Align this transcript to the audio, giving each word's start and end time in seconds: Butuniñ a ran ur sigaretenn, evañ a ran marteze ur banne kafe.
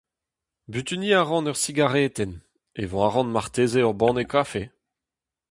Butuniñ 0.71 1.13
a 1.19 1.21
ran 1.23 1.49
ur 1.51 1.57
sigaretenn, 1.59 2.33
evañ 2.81 3.03
a 3.07 3.09
ran 3.09 3.31
marteze 3.33 3.81
ur 3.89 3.95
banne 3.99 4.25
kafe. 4.33 4.63